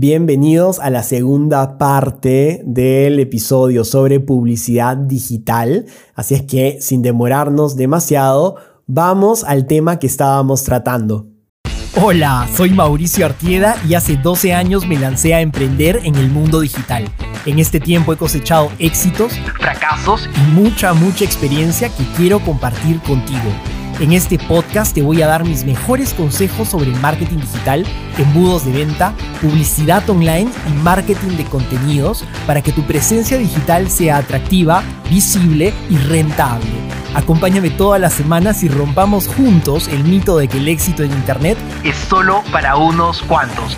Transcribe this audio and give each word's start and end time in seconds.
Bienvenidos 0.00 0.78
a 0.78 0.90
la 0.90 1.02
segunda 1.02 1.76
parte 1.76 2.62
del 2.64 3.18
episodio 3.18 3.82
sobre 3.82 4.20
publicidad 4.20 4.96
digital. 4.96 5.86
Así 6.14 6.36
es 6.36 6.42
que, 6.42 6.80
sin 6.80 7.02
demorarnos 7.02 7.74
demasiado, 7.74 8.58
vamos 8.86 9.42
al 9.42 9.66
tema 9.66 9.98
que 9.98 10.06
estábamos 10.06 10.62
tratando. 10.62 11.26
Hola, 12.00 12.48
soy 12.54 12.70
Mauricio 12.70 13.26
Artieda 13.26 13.74
y 13.88 13.94
hace 13.94 14.16
12 14.16 14.54
años 14.54 14.86
me 14.86 15.00
lancé 15.00 15.34
a 15.34 15.40
emprender 15.40 16.02
en 16.04 16.14
el 16.14 16.30
mundo 16.30 16.60
digital. 16.60 17.04
En 17.44 17.58
este 17.58 17.80
tiempo 17.80 18.12
he 18.12 18.16
cosechado 18.16 18.70
éxitos, 18.78 19.32
fracasos 19.58 20.30
y 20.32 20.52
mucha, 20.52 20.94
mucha 20.94 21.24
experiencia 21.24 21.88
que 21.88 22.04
quiero 22.16 22.38
compartir 22.38 23.00
contigo. 23.00 23.50
En 24.00 24.12
este 24.12 24.38
podcast 24.38 24.94
te 24.94 25.02
voy 25.02 25.22
a 25.22 25.26
dar 25.26 25.42
mis 25.42 25.64
mejores 25.64 26.14
consejos 26.14 26.68
sobre 26.68 26.90
marketing 26.90 27.38
digital, 27.38 27.84
embudos 28.16 28.64
de 28.64 28.70
venta, 28.70 29.12
publicidad 29.42 30.08
online 30.08 30.48
y 30.68 30.82
marketing 30.84 31.36
de 31.36 31.44
contenidos 31.44 32.24
para 32.46 32.62
que 32.62 32.70
tu 32.70 32.86
presencia 32.86 33.36
digital 33.36 33.90
sea 33.90 34.18
atractiva, 34.18 34.84
visible 35.10 35.74
y 35.90 35.96
rentable. 35.96 36.68
Acompáñame 37.16 37.70
todas 37.70 38.00
las 38.00 38.12
semanas 38.12 38.62
y 38.62 38.68
rompamos 38.68 39.26
juntos 39.26 39.88
el 39.88 40.04
mito 40.04 40.38
de 40.38 40.46
que 40.46 40.58
el 40.58 40.68
éxito 40.68 41.02
en 41.02 41.10
Internet 41.10 41.58
es 41.82 41.96
solo 41.96 42.44
para 42.52 42.76
unos 42.76 43.20
cuantos. 43.22 43.76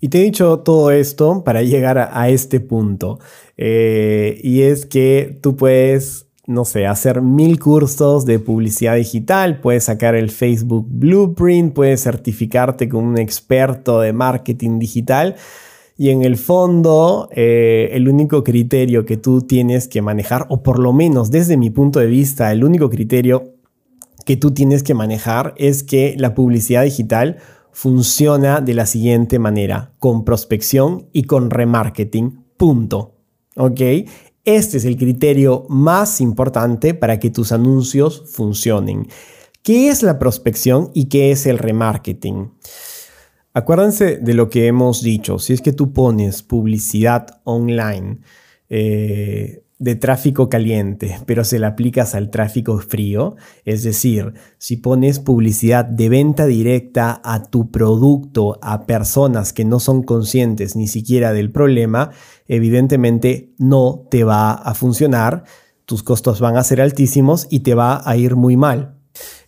Y 0.00 0.08
te 0.08 0.18
he 0.18 0.24
dicho 0.24 0.58
todo 0.58 0.90
esto 0.90 1.44
para 1.44 1.62
llegar 1.62 1.98
a, 1.98 2.28
este 2.30 2.58
punto. 2.58 3.20
Eh, 3.56 4.40
y 4.42 4.62
es 4.62 4.86
que 4.86 5.38
tú 5.40 5.54
puedes 5.54 6.23
no 6.46 6.64
sé, 6.64 6.86
hacer 6.86 7.22
mil 7.22 7.58
cursos 7.58 8.26
de 8.26 8.38
publicidad 8.38 8.96
digital, 8.96 9.60
puedes 9.60 9.84
sacar 9.84 10.14
el 10.14 10.30
Facebook 10.30 10.86
Blueprint, 10.88 11.72
puedes 11.72 12.02
certificarte 12.02 12.88
como 12.88 13.08
un 13.08 13.18
experto 13.18 14.00
de 14.00 14.12
marketing 14.12 14.78
digital. 14.78 15.36
Y 15.96 16.10
en 16.10 16.22
el 16.22 16.36
fondo, 16.36 17.28
eh, 17.32 17.90
el 17.92 18.08
único 18.08 18.42
criterio 18.42 19.06
que 19.06 19.16
tú 19.16 19.42
tienes 19.42 19.88
que 19.88 20.02
manejar, 20.02 20.46
o 20.48 20.62
por 20.62 20.80
lo 20.80 20.92
menos 20.92 21.30
desde 21.30 21.56
mi 21.56 21.70
punto 21.70 22.00
de 22.00 22.06
vista, 22.06 22.52
el 22.52 22.64
único 22.64 22.90
criterio 22.90 23.54
que 24.26 24.36
tú 24.36 24.52
tienes 24.52 24.82
que 24.82 24.94
manejar 24.94 25.54
es 25.56 25.82
que 25.82 26.14
la 26.18 26.34
publicidad 26.34 26.82
digital 26.82 27.38
funciona 27.70 28.60
de 28.60 28.74
la 28.74 28.86
siguiente 28.86 29.38
manera, 29.38 29.92
con 29.98 30.24
prospección 30.24 31.06
y 31.12 31.24
con 31.24 31.50
remarketing. 31.50 32.44
Punto. 32.56 33.14
¿Ok? 33.56 33.80
Este 34.44 34.76
es 34.76 34.84
el 34.84 34.98
criterio 34.98 35.64
más 35.70 36.20
importante 36.20 36.92
para 36.92 37.18
que 37.18 37.30
tus 37.30 37.50
anuncios 37.50 38.24
funcionen. 38.30 39.08
¿Qué 39.62 39.88
es 39.88 40.02
la 40.02 40.18
prospección 40.18 40.90
y 40.92 41.06
qué 41.06 41.30
es 41.30 41.46
el 41.46 41.56
remarketing? 41.56 42.52
Acuérdense 43.54 44.18
de 44.18 44.34
lo 44.34 44.50
que 44.50 44.66
hemos 44.66 45.02
dicho. 45.02 45.38
Si 45.38 45.54
es 45.54 45.62
que 45.62 45.72
tú 45.72 45.94
pones 45.94 46.42
publicidad 46.42 47.40
online, 47.44 48.18
eh, 48.68 49.63
de 49.78 49.96
tráfico 49.96 50.48
caliente, 50.48 51.18
pero 51.26 51.44
se 51.44 51.58
la 51.58 51.68
aplicas 51.68 52.14
al 52.14 52.30
tráfico 52.30 52.78
frío, 52.78 53.36
es 53.64 53.82
decir, 53.82 54.34
si 54.58 54.76
pones 54.76 55.18
publicidad 55.18 55.84
de 55.84 56.08
venta 56.08 56.46
directa 56.46 57.20
a 57.24 57.42
tu 57.42 57.70
producto 57.70 58.58
a 58.62 58.86
personas 58.86 59.52
que 59.52 59.64
no 59.64 59.80
son 59.80 60.02
conscientes 60.02 60.76
ni 60.76 60.86
siquiera 60.86 61.32
del 61.32 61.50
problema, 61.50 62.10
evidentemente 62.46 63.52
no 63.58 64.06
te 64.10 64.22
va 64.22 64.52
a 64.52 64.74
funcionar, 64.74 65.44
tus 65.86 66.02
costos 66.02 66.40
van 66.40 66.56
a 66.56 66.64
ser 66.64 66.80
altísimos 66.80 67.46
y 67.50 67.60
te 67.60 67.74
va 67.74 68.00
a 68.08 68.16
ir 68.16 68.36
muy 68.36 68.56
mal. 68.56 68.98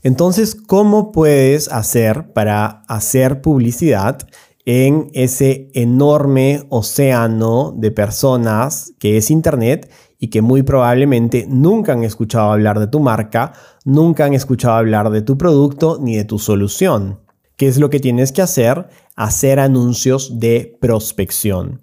Entonces, 0.03 0.55
¿cómo 0.55 1.13
puedes 1.13 1.69
hacer 1.69 2.33
para 2.33 2.83
hacer 2.89 3.41
publicidad 3.41 4.19
en 4.67 5.11
ese 5.15 5.71
enorme 5.75 6.65
océano 6.69 7.73
de 7.77 7.93
personas 7.93 8.93
que 8.99 9.17
es 9.17 9.31
Internet 9.31 9.91
y 10.19 10.29
que 10.29 10.43
muy 10.43 10.63
probablemente 10.63 11.47
nunca 11.49 11.93
han 11.93 12.05
escuchado 12.05 12.53
hablar 12.53 12.79
de 12.81 12.87
tu 12.87 13.01
marca, 13.01 13.53
nunca 13.85 14.25
han 14.25 14.35
escuchado 14.35 14.75
hablar 14.75 15.11
de 15.11 15.23
tu 15.23 15.37
producto 15.37 15.99
ni 16.01 16.17
de 16.17 16.25
tu 16.25 16.39
solución. 16.39 17.21
¿Qué 17.57 17.69
es 17.69 17.79
lo 17.79 17.91
que 17.91 18.01
tienes 18.01 18.33
que 18.33 18.43
hacer? 18.43 18.89
Hacer 19.15 19.61
anuncios 19.61 20.39
de 20.39 20.77
prospección. 20.81 21.81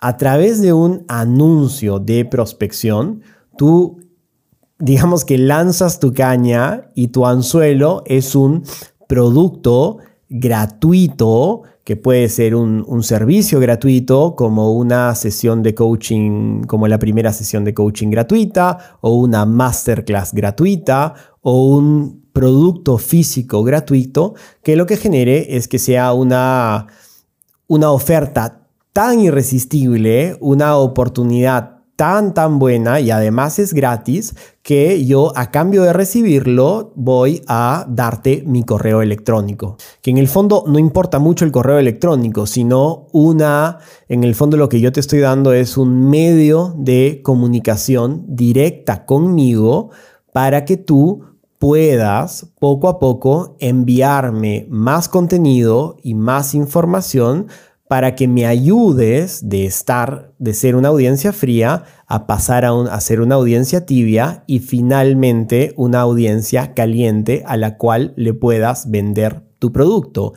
A 0.00 0.16
través 0.16 0.62
de 0.62 0.72
un 0.72 1.04
anuncio 1.08 1.98
de 1.98 2.24
prospección, 2.24 3.22
tú 3.56 4.00
digamos 4.78 5.24
que 5.24 5.38
lanzas 5.38 6.00
tu 6.00 6.12
caña 6.12 6.88
y 6.94 7.08
tu 7.08 7.26
anzuelo 7.26 8.02
es 8.06 8.34
un 8.34 8.64
producto 9.06 9.98
gratuito 10.28 11.62
que 11.90 11.96
puede 11.96 12.28
ser 12.28 12.54
un, 12.54 13.02
servicio 13.02 13.58
gratuito 13.58 14.36
como 14.36 14.74
una 14.74 15.12
sesión 15.16 15.64
de 15.64 15.74
coaching, 15.74 16.62
como 16.62 16.86
la 16.86 17.00
primera 17.00 17.32
sesión 17.32 17.64
de 17.64 17.74
coaching 17.74 18.10
gratuita 18.10 18.98
o 19.00 19.14
una 19.14 19.44
masterclass 19.44 20.32
gratuita 20.32 21.14
o 21.40 21.64
un 21.64 22.28
producto 22.32 22.96
físico 22.96 23.64
gratuito 23.64 24.34
que 24.62 24.76
lo 24.76 24.86
que 24.86 24.98
genere 24.98 25.56
es 25.56 25.66
que 25.66 25.80
sea 25.80 26.12
una, 26.12 26.86
una 27.66 27.90
oferta 27.90 28.68
tan 28.92 29.18
irresistible, 29.18 30.36
una 30.38 30.76
oportunidad 30.76 31.79
tan 32.00 32.32
tan 32.32 32.58
buena 32.58 32.98
y 32.98 33.10
además 33.10 33.58
es 33.58 33.74
gratis 33.74 34.34
que 34.62 35.04
yo 35.04 35.36
a 35.36 35.50
cambio 35.50 35.82
de 35.82 35.92
recibirlo 35.92 36.94
voy 36.96 37.42
a 37.46 37.84
darte 37.90 38.42
mi 38.46 38.62
correo 38.62 39.02
electrónico. 39.02 39.76
Que 40.00 40.10
en 40.10 40.16
el 40.16 40.26
fondo 40.26 40.64
no 40.66 40.78
importa 40.78 41.18
mucho 41.18 41.44
el 41.44 41.52
correo 41.52 41.78
electrónico, 41.78 42.46
sino 42.46 43.08
una, 43.12 43.80
en 44.08 44.24
el 44.24 44.34
fondo 44.34 44.56
lo 44.56 44.70
que 44.70 44.80
yo 44.80 44.92
te 44.92 45.00
estoy 45.00 45.18
dando 45.18 45.52
es 45.52 45.76
un 45.76 46.08
medio 46.08 46.74
de 46.78 47.20
comunicación 47.22 48.24
directa 48.28 49.04
conmigo 49.04 49.90
para 50.32 50.64
que 50.64 50.78
tú 50.78 51.20
puedas 51.58 52.46
poco 52.58 52.88
a 52.88 52.98
poco 52.98 53.56
enviarme 53.58 54.66
más 54.70 55.10
contenido 55.10 55.98
y 56.02 56.14
más 56.14 56.54
información 56.54 57.48
para 57.90 58.14
que 58.14 58.28
me 58.28 58.46
ayudes 58.46 59.48
de 59.48 59.66
estar, 59.66 60.32
de 60.38 60.54
ser 60.54 60.76
una 60.76 60.90
audiencia 60.90 61.32
fría, 61.32 61.82
a 62.06 62.28
pasar 62.28 62.64
a, 62.64 63.00
ser 63.00 63.20
una 63.20 63.34
audiencia 63.34 63.84
tibia 63.84 64.44
y 64.46 64.60
finalmente 64.60 65.74
una 65.76 66.00
audiencia 66.00 66.72
caliente 66.72 67.42
a 67.46 67.56
la 67.56 67.78
cual 67.78 68.12
le 68.14 68.32
puedas 68.32 68.92
vender 68.92 69.42
tu 69.58 69.72
producto. 69.72 70.34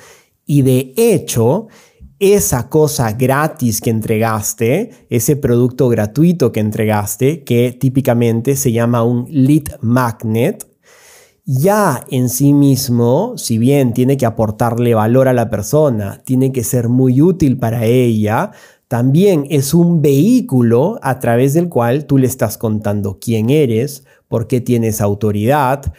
Y 0.47 0.63
de 0.63 0.96
hecho, 0.97 1.68
esa 2.18 2.69
cosa 2.69 3.12
gratis 3.12 3.81
que 3.81 3.92
entregaste, 3.92 4.90
ese 5.12 5.36
producto 5.36 5.90
gratuito 5.90 6.52
que 6.52 6.59
entregaste, 6.59 7.44
que 7.44 7.72
típicamente 7.72 8.56
se 8.56 8.72
llama 8.72 9.03
un 9.03 9.28
lead 9.30 9.80
magnet, 9.80 10.73
ya 11.46 12.06
en 12.09 12.30
sí 12.30 12.54
mismo, 12.54 13.34
si 13.38 13.58
bien 13.58 13.94
tiene 13.94 14.18
que 14.18 14.26
aportarle 14.26 14.94
valor 14.94 15.28
a 15.28 15.34
la 15.34 15.50
persona, 15.50 16.22
tiene 16.24 16.52
que 16.52 16.64
ser 16.64 16.88
muy 16.90 17.22
útil 17.22 17.58
para 17.58 17.86
ella, 17.86 18.52
también 18.88 19.48
es 19.50 19.74
un 19.74 20.02
vehículo 20.02 21.00
a 21.02 21.20
través 21.20 21.54
del 21.54 21.68
cual 21.68 22.06
tú 22.06 22.18
le 22.18 22.28
estás 22.28 22.58
contando 22.58 23.18
quién 23.20 23.50
eres, 23.50 24.06
por 24.28 24.48
qué 24.48 24.62
tienes 24.62 25.02
autoridad, 25.02 25.94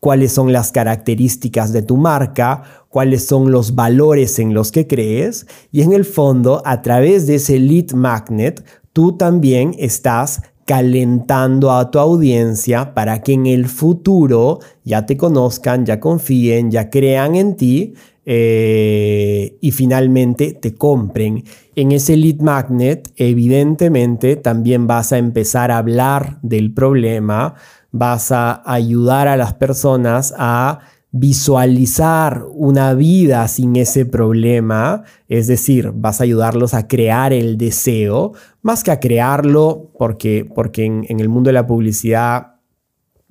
cuáles 0.00 0.32
son 0.32 0.52
las 0.52 0.72
características 0.72 1.72
de 1.72 1.82
tu 1.82 1.96
marca, 1.96 2.62
cuáles 2.88 3.26
son 3.26 3.50
los 3.50 3.74
valores 3.74 4.38
en 4.38 4.54
los 4.54 4.72
que 4.72 4.86
crees 4.86 5.46
y 5.70 5.82
en 5.82 5.92
el 5.92 6.04
fondo 6.04 6.62
a 6.64 6.82
través 6.82 7.26
de 7.26 7.36
ese 7.36 7.58
lead 7.58 7.92
magnet 7.92 8.64
tú 8.92 9.16
también 9.16 9.74
estás 9.78 10.42
calentando 10.66 11.70
a 11.70 11.90
tu 11.90 11.98
audiencia 12.00 12.92
para 12.92 13.22
que 13.22 13.32
en 13.32 13.46
el 13.46 13.66
futuro 13.66 14.58
ya 14.84 15.06
te 15.06 15.16
conozcan, 15.16 15.86
ya 15.86 16.00
confíen, 16.00 16.70
ya 16.70 16.90
crean 16.90 17.36
en 17.36 17.56
ti 17.56 17.94
eh, 18.26 19.56
y 19.60 19.70
finalmente 19.70 20.58
te 20.60 20.74
compren. 20.74 21.44
En 21.76 21.92
ese 21.92 22.16
lead 22.16 22.40
magnet, 22.40 23.12
evidentemente, 23.16 24.34
también 24.34 24.88
vas 24.88 25.12
a 25.12 25.18
empezar 25.18 25.70
a 25.70 25.78
hablar 25.78 26.40
del 26.42 26.74
problema, 26.74 27.54
vas 27.92 28.32
a 28.32 28.60
ayudar 28.70 29.28
a 29.28 29.36
las 29.36 29.54
personas 29.54 30.34
a 30.36 30.80
visualizar 31.18 32.44
una 32.52 32.94
vida 32.94 33.46
sin 33.48 33.76
ese 33.76 34.06
problema, 34.06 35.04
es 35.28 35.46
decir, 35.46 35.92
vas 35.94 36.20
a 36.20 36.24
ayudarlos 36.24 36.74
a 36.74 36.88
crear 36.88 37.32
el 37.32 37.56
deseo, 37.56 38.32
más 38.62 38.82
que 38.82 38.90
a 38.90 39.00
crearlo, 39.00 39.90
porque, 39.98 40.50
porque 40.54 40.84
en, 40.84 41.20
el 41.20 41.28
mundo 41.28 41.48
de 41.48 41.54
la 41.54 41.66
publicidad 41.66 42.54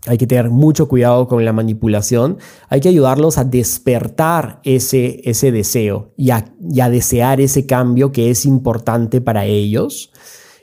hay 0.08 0.18
que 0.18 0.28
tener 0.28 0.50
mucho 0.50 0.88
cuidado 0.88 1.28
con 1.28 1.44
la 1.46 1.54
manipulación, 1.54 2.38
hay 2.70 2.80
que 2.82 2.90
ayudarlos 2.90 3.38
a 3.38 3.44
despertar 3.44 4.60
ese, 4.64 5.22
ese 5.24 5.52
deseo 5.52 6.14
y 6.16 6.30
a, 6.32 6.46
desear 6.90 7.42
ese 7.42 7.66
cambio 7.66 8.12
que 8.12 8.30
es 8.30 8.46
importante 8.46 9.22
para 9.22 9.46
ellos. 9.46 10.12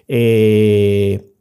Eh, 0.08 1.31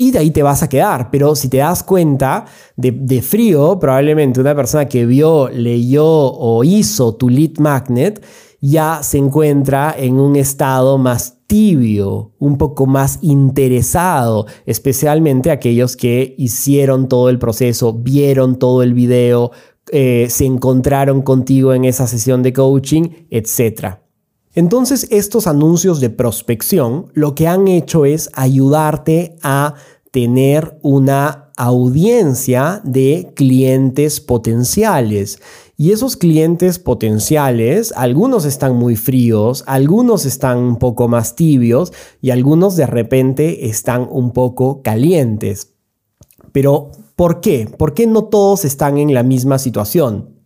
y 0.00 0.12
de 0.12 0.18
ahí 0.18 0.30
te 0.30 0.42
vas 0.42 0.62
a 0.62 0.68
quedar. 0.68 1.10
Pero 1.10 1.36
si 1.36 1.50
te 1.50 1.58
das 1.58 1.82
cuenta 1.82 2.46
de, 2.74 3.20
frío, 3.20 3.78
probablemente 3.78 4.40
una 4.40 4.54
persona 4.54 4.88
que 4.88 5.04
vio, 5.04 5.50
leyó 5.50 6.06
o 6.06 6.64
hizo 6.64 7.14
tu 7.16 7.28
lead 7.28 7.58
magnet 7.58 8.24
ya 8.62 9.02
se 9.02 9.18
encuentra 9.18 9.94
en 9.96 10.18
un 10.18 10.36
estado 10.36 10.96
más 10.96 11.38
tibio, 11.46 12.32
un 12.38 12.56
poco 12.56 12.86
más 12.86 13.18
interesado, 13.22 14.46
especialmente 14.66 15.50
aquellos 15.50 15.96
que 15.96 16.34
hicieron 16.38 17.08
todo 17.08 17.28
el 17.28 17.38
proceso, 17.38 17.92
vieron 17.92 18.58
todo 18.58 18.82
el 18.82 18.94
video, 18.94 19.50
eh, 19.92 20.26
se 20.28 20.46
encontraron 20.46 21.22
contigo 21.22 21.74
en 21.74 21.84
esa 21.84 22.06
sesión 22.06 22.42
de 22.42 22.52
coaching, 22.52 23.08
etc. 23.30 23.96
Entonces 24.54 25.06
estos 25.10 25.46
anuncios 25.46 26.00
de 26.00 26.10
prospección 26.10 27.06
lo 27.14 27.34
que 27.34 27.46
han 27.46 27.68
hecho 27.68 28.04
es 28.04 28.30
ayudarte 28.34 29.36
a 29.42 29.74
tener 30.10 30.78
una 30.82 31.50
audiencia 31.56 32.80
de 32.84 33.32
clientes 33.36 34.20
potenciales. 34.20 35.40
Y 35.76 35.92
esos 35.92 36.16
clientes 36.16 36.78
potenciales, 36.78 37.92
algunos 37.96 38.44
están 38.44 38.76
muy 38.76 38.96
fríos, 38.96 39.62
algunos 39.66 40.26
están 40.26 40.58
un 40.58 40.76
poco 40.76 41.06
más 41.08 41.36
tibios 41.36 41.92
y 42.20 42.30
algunos 42.30 42.76
de 42.76 42.86
repente 42.86 43.68
están 43.68 44.08
un 44.10 44.32
poco 44.32 44.82
calientes. 44.82 45.74
Pero, 46.52 46.90
¿por 47.14 47.40
qué? 47.40 47.68
¿Por 47.78 47.94
qué 47.94 48.06
no 48.06 48.24
todos 48.24 48.64
están 48.64 48.98
en 48.98 49.14
la 49.14 49.22
misma 49.22 49.58
situación? 49.58 50.40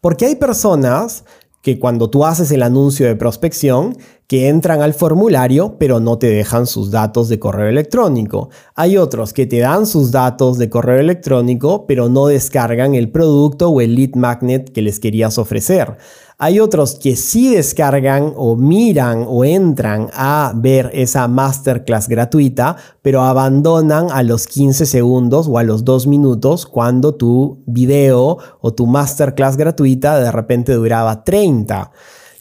Porque 0.00 0.26
hay 0.26 0.36
personas 0.36 1.24
que 1.62 1.78
cuando 1.78 2.08
tú 2.08 2.24
haces 2.24 2.50
el 2.50 2.62
anuncio 2.62 3.06
de 3.06 3.16
prospección, 3.16 3.96
que 4.28 4.48
entran 4.48 4.82
al 4.82 4.92
formulario 4.94 5.76
pero 5.78 6.00
no 6.00 6.18
te 6.18 6.28
dejan 6.28 6.66
sus 6.66 6.90
datos 6.90 7.28
de 7.28 7.38
correo 7.38 7.68
electrónico. 7.68 8.50
Hay 8.74 8.98
otros 8.98 9.32
que 9.32 9.46
te 9.46 9.58
dan 9.58 9.86
sus 9.86 10.12
datos 10.12 10.58
de 10.58 10.68
correo 10.68 11.00
electrónico 11.00 11.86
pero 11.86 12.08
no 12.08 12.26
descargan 12.26 12.94
el 12.94 13.10
producto 13.10 13.70
o 13.70 13.80
el 13.80 13.94
lead 13.94 14.14
magnet 14.14 14.70
que 14.70 14.82
les 14.82 15.00
querías 15.00 15.38
ofrecer. 15.38 15.96
Hay 16.40 16.60
otros 16.60 16.94
que 16.94 17.16
sí 17.16 17.52
descargan 17.52 18.32
o 18.36 18.54
miran 18.54 19.24
o 19.26 19.44
entran 19.44 20.08
a 20.12 20.52
ver 20.54 20.88
esa 20.94 21.26
masterclass 21.26 22.06
gratuita, 22.06 22.76
pero 23.02 23.22
abandonan 23.22 24.06
a 24.12 24.22
los 24.22 24.46
15 24.46 24.86
segundos 24.86 25.48
o 25.48 25.58
a 25.58 25.64
los 25.64 25.84
2 25.84 26.06
minutos 26.06 26.64
cuando 26.64 27.16
tu 27.16 27.64
video 27.66 28.38
o 28.60 28.72
tu 28.72 28.86
masterclass 28.86 29.56
gratuita 29.56 30.20
de 30.20 30.30
repente 30.30 30.74
duraba 30.74 31.24
30. 31.24 31.90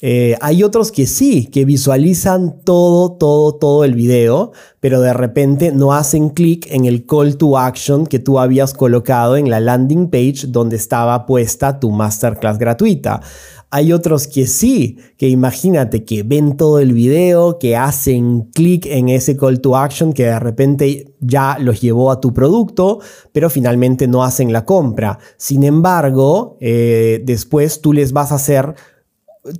Eh, 0.01 0.37
hay 0.41 0.63
otros 0.63 0.91
que 0.91 1.07
sí, 1.07 1.47
que 1.47 1.65
visualizan 1.65 2.61
todo, 2.63 3.13
todo, 3.13 3.55
todo 3.55 3.83
el 3.83 3.95
video, 3.95 4.51
pero 4.79 5.01
de 5.01 5.11
repente 5.11 5.71
no 5.71 5.93
hacen 5.93 6.29
clic 6.29 6.67
en 6.69 6.85
el 6.85 7.07
call 7.07 7.35
to 7.37 7.57
action 7.57 8.05
que 8.05 8.19
tú 8.19 8.37
habías 8.37 8.75
colocado 8.75 9.37
en 9.37 9.49
la 9.49 9.59
landing 9.59 10.11
page 10.11 10.45
donde 10.49 10.75
estaba 10.75 11.25
puesta 11.25 11.79
tu 11.79 11.89
masterclass 11.89 12.59
gratuita. 12.59 13.21
Hay 13.69 13.91
otros 13.91 14.27
que 14.27 14.47
sí, 14.47 14.97
que 15.17 15.27
imagínate 15.27 16.05
que 16.05 16.23
ven 16.23 16.55
todo 16.55 16.79
el 16.79 16.93
video, 16.93 17.59
que 17.59 17.75
hacen 17.75 18.43
clic 18.53 18.85
en 18.85 19.09
ese 19.09 19.35
call 19.35 19.59
to 19.59 19.75
action 19.75 20.13
que 20.13 20.23
de 20.23 20.39
repente 20.39 21.13
ya 21.19 21.57
los 21.59 21.81
llevó 21.81 22.11
a 22.11 22.21
tu 22.21 22.33
producto, 22.33 22.99
pero 23.33 23.49
finalmente 23.49 24.07
no 24.07 24.23
hacen 24.23 24.53
la 24.53 24.63
compra. 24.63 25.19
Sin 25.35 25.63
embargo, 25.63 26.57
eh, 26.61 27.21
después 27.25 27.81
tú 27.81 27.91
les 27.91 28.13
vas 28.13 28.31
a 28.31 28.35
hacer 28.35 28.75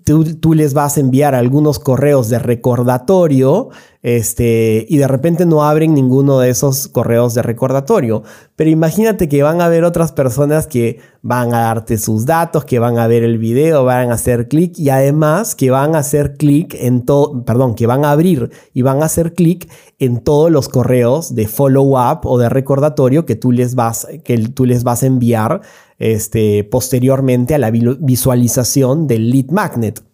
Tú, 0.04 0.54
les 0.54 0.74
vas 0.74 0.98
a 0.98 1.00
enviar 1.00 1.34
algunos 1.34 1.80
correos 1.80 2.28
de 2.28 2.40
recordatorio 2.40 3.70
este, 4.08 4.86
y 4.88 5.00
de 5.00 5.08
repente 5.10 5.46
no 5.46 5.64
abren 5.66 5.94
ninguno 5.94 6.40
de 6.40 6.50
esos 6.50 6.88
correos 6.88 7.34
de 7.34 7.42
recordatorio. 7.42 8.24
Pero 8.56 8.70
imagínate 8.70 9.28
que 9.28 9.44
van 9.44 9.60
a 9.60 9.66
haber 9.66 9.84
otras 9.84 10.14
personas 10.14 10.66
que 10.66 11.00
van 11.22 11.54
a 11.54 11.60
darte 11.60 11.98
sus 11.98 12.26
datos, 12.26 12.64
que 12.64 12.80
van 12.80 13.00
a 13.00 13.08
ver 13.08 13.26
el 13.26 13.38
video, 13.38 13.84
van 13.84 14.12
a 14.12 14.14
hacer 14.14 14.48
clic 14.48 14.80
y 14.80 14.92
además 14.92 15.56
que 15.56 15.72
van 15.72 15.94
a 15.94 16.00
hacer 16.00 16.38
clic 16.38 16.74
en 16.80 17.04
todo, 17.04 17.44
perdón, 17.44 17.76
que 17.76 17.86
van 17.86 18.06
a 18.06 18.12
abrir 18.12 18.50
y 18.74 18.82
van 18.82 19.02
a 19.02 19.08
hacer 19.08 19.34
clic 19.34 19.70
en 20.00 20.22
todos 20.22 20.52
los 20.52 20.70
correos 20.70 21.36
de 21.36 21.46
follow 21.46 21.98
up 21.98 22.22
o 22.24 22.38
de 22.38 22.48
recordatorio 22.48 23.26
que 23.26 23.36
tú 23.36 23.52
les 23.52 23.76
vas, 23.76 24.08
que 24.24 24.38
tú 24.38 24.64
les 24.64 24.86
vas 24.86 25.04
a 25.04 25.08
enviar 25.08 25.60
este, 26.00 26.64
posteriormente 26.64 27.56
a 27.56 27.58
la 27.58 27.72
visualización 27.72 29.06
del 29.06 29.32
lead 29.32 29.50
magnet. 29.50 30.07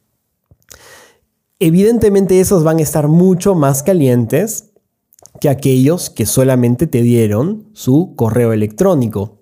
Evidentemente 1.60 2.40
esos 2.40 2.64
van 2.64 2.80
a 2.80 2.82
estar 2.82 3.08
mucho 3.08 3.56
más 3.56 3.84
calientes 3.84 4.74
que 5.40 5.50
aquellos 5.50 6.10
que 6.10 6.26
solamente 6.26 6.88
te 6.88 7.02
dieron 7.02 7.70
su 7.74 8.16
correo 8.16 8.54
electrónico. 8.54 9.40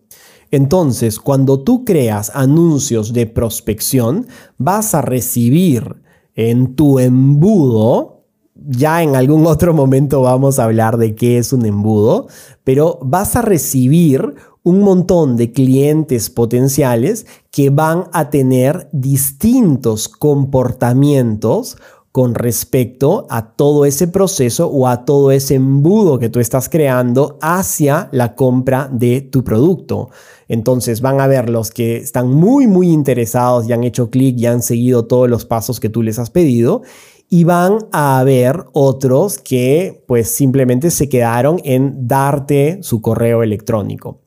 Entonces, 0.52 1.20
cuando 1.20 1.64
tú 1.64 1.86
creas 1.86 2.32
anuncios 2.36 3.14
de 3.14 3.26
prospección, 3.26 4.28
vas 4.58 4.94
a 4.94 5.02
recibir 5.02 6.02
en 6.36 6.76
tu 6.76 7.00
embudo, 7.00 8.26
ya 8.56 9.02
en 9.02 9.16
algún 9.16 9.48
otro 9.48 9.74
momento 9.74 10.22
vamos 10.22 10.60
a 10.60 10.66
hablar 10.66 10.98
de 10.98 11.16
qué 11.16 11.38
es 11.38 11.54
un 11.54 11.66
embudo, 11.66 12.28
pero 12.64 13.00
vas 13.02 13.36
a 13.36 13.42
recibir 13.42 14.36
un 14.64 14.82
montón 14.82 15.38
de 15.38 15.52
clientes 15.54 16.30
potenciales 16.30 17.26
que 17.50 17.70
van 17.70 18.06
a 18.14 18.30
tener 18.30 18.90
distintos 18.92 20.08
comportamientos 20.08 21.78
con 22.12 22.36
respecto 22.36 23.26
a 23.30 23.54
todo 23.54 23.86
ese 23.86 24.08
proceso 24.08 24.68
o 24.68 24.88
a 24.88 25.06
todo 25.06 25.32
ese 25.32 25.56
embudo 25.56 26.20
que 26.20 26.30
tú 26.30 26.40
estás 26.40 26.68
creando 26.68 27.38
hacia 27.42 28.10
la 28.12 28.36
compra 28.36 28.90
de 28.92 29.22
tu 29.22 29.44
producto. 29.44 30.10
Entonces 30.48 31.02
van 31.02 31.22
a 31.22 31.28
ver 31.28 31.50
los 31.50 31.72
que 31.72 31.98
están 31.98 32.30
muy, 32.30 32.68
muy 32.68 32.90
interesados 32.90 33.68
y 33.68 33.74
han 33.74 33.84
hecho 33.84 34.10
clic 34.10 34.38
y 34.38 34.46
han 34.46 34.62
seguido 34.62 35.06
todos 35.06 35.30
los 35.30 35.46
pasos 35.46 35.80
que 35.80 35.90
tú 35.90 36.04
les 36.04 36.20
has 36.20 36.30
pedido. 36.30 36.82
Y 37.30 37.46
van 37.46 37.78
a 37.94 38.22
ver 38.26 38.66
otros 38.74 39.38
que 39.38 40.04
pues 40.06 40.30
simplemente 40.30 40.92
se 40.92 41.08
quedaron 41.08 41.62
en 41.64 42.08
darte 42.08 42.80
su 42.82 43.02
correo 43.02 43.42
electrónico 43.42 44.20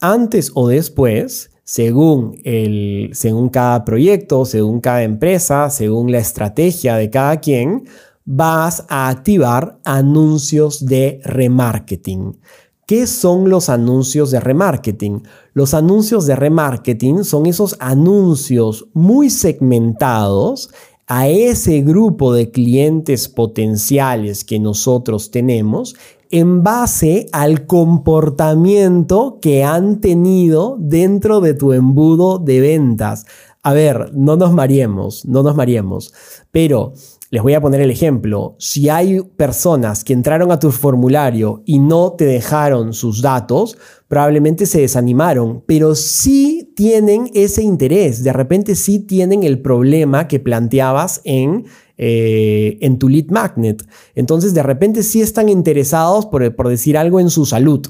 antes 0.00 0.52
o 0.54 0.68
después, 0.68 1.50
según, 1.68 2.40
el, 2.44 3.10
según 3.12 3.50
cada 3.50 3.84
proyecto, 3.84 4.46
según 4.46 4.80
cada 4.80 5.02
empresa, 5.02 5.68
según 5.68 6.10
la 6.10 6.16
estrategia 6.16 6.96
de 6.96 7.10
cada 7.10 7.40
quien, 7.40 7.84
vas 8.24 8.86
a 8.88 9.10
activar 9.10 9.78
anuncios 9.84 10.86
de 10.86 11.20
remarketing. 11.24 12.38
¿Qué 12.86 13.06
son 13.06 13.50
los 13.50 13.68
anuncios 13.68 14.30
de 14.30 14.40
remarketing? 14.40 15.24
Los 15.52 15.74
anuncios 15.74 16.24
de 16.24 16.36
remarketing 16.36 17.22
son 17.22 17.44
esos 17.44 17.76
anuncios 17.80 18.86
muy 18.94 19.28
segmentados 19.28 20.70
a 21.06 21.28
ese 21.28 21.82
grupo 21.82 22.32
de 22.32 22.50
clientes 22.50 23.28
potenciales 23.28 24.42
que 24.42 24.58
nosotros 24.58 25.30
tenemos 25.30 25.96
en 26.30 26.62
base 26.62 27.26
al 27.32 27.66
comportamiento 27.66 29.38
que 29.40 29.64
han 29.64 30.00
tenido 30.00 30.76
dentro 30.78 31.40
de 31.40 31.54
tu 31.54 31.72
embudo 31.72 32.38
de 32.38 32.60
ventas. 32.60 33.26
A 33.62 33.72
ver, 33.72 34.12
no 34.14 34.36
nos 34.36 34.52
mariemos, 34.52 35.24
no 35.26 35.42
nos 35.42 35.56
mariemos, 35.56 36.12
pero 36.50 36.92
les 37.30 37.42
voy 37.42 37.52
a 37.52 37.60
poner 37.60 37.82
el 37.82 37.90
ejemplo. 37.90 38.56
Si 38.58 38.88
hay 38.88 39.20
personas 39.20 40.02
que 40.02 40.14
entraron 40.14 40.50
a 40.50 40.58
tu 40.58 40.70
formulario 40.70 41.62
y 41.66 41.78
no 41.78 42.12
te 42.12 42.24
dejaron 42.24 42.94
sus 42.94 43.20
datos, 43.20 43.76
probablemente 44.08 44.64
se 44.64 44.80
desanimaron, 44.80 45.62
pero 45.66 45.94
sí 45.94 46.72
tienen 46.74 47.30
ese 47.34 47.62
interés. 47.62 48.24
De 48.24 48.32
repente 48.32 48.74
sí 48.74 49.00
tienen 49.00 49.42
el 49.42 49.60
problema 49.60 50.26
que 50.26 50.40
planteabas 50.40 51.20
en, 51.24 51.66
eh, 51.98 52.78
en 52.80 52.98
tu 52.98 53.08
lead 53.08 53.26
magnet. 53.28 53.84
Entonces 54.14 54.54
de 54.54 54.62
repente 54.62 55.02
sí 55.02 55.20
están 55.20 55.48
interesados, 55.48 56.26
por, 56.26 56.68
decir 56.68 56.96
algo, 56.96 57.18
en 57.18 57.28
su 57.28 57.44
salud. 57.44 57.86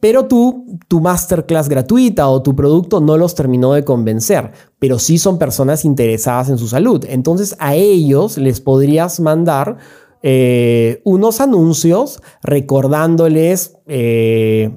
Pero 0.00 0.26
tú, 0.26 0.78
tu 0.88 1.00
masterclass 1.00 1.68
gratuita 1.68 2.28
o 2.28 2.42
tu 2.42 2.54
producto 2.54 3.00
no 3.00 3.16
los 3.16 3.34
terminó 3.34 3.72
de 3.72 3.84
convencer, 3.84 4.50
pero 4.78 4.98
sí 4.98 5.16
son 5.16 5.38
personas 5.38 5.84
interesadas 5.84 6.50
en 6.50 6.58
su 6.58 6.68
salud. 6.68 7.04
Entonces 7.08 7.56
a 7.60 7.76
ellos 7.76 8.36
les 8.36 8.60
podrías 8.60 9.20
mandar 9.20 9.78
eh, 10.22 11.02
unos 11.04 11.40
anuncios 11.40 12.20
recordándoles 12.42 13.76
eh, 13.86 14.76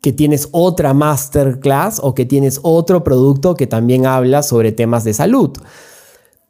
que 0.00 0.12
tienes 0.12 0.48
otra 0.52 0.94
masterclass 0.94 1.98
o 2.00 2.14
que 2.14 2.24
tienes 2.24 2.60
otro 2.62 3.02
producto 3.02 3.56
que 3.56 3.66
también 3.66 4.06
habla 4.06 4.44
sobre 4.44 4.70
temas 4.70 5.02
de 5.02 5.12
salud. 5.12 5.50